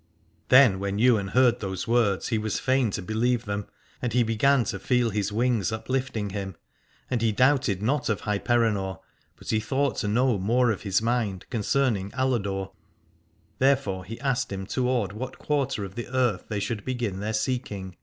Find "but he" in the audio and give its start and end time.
9.35-9.59